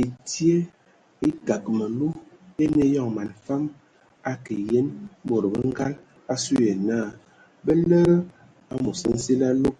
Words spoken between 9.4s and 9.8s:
alug.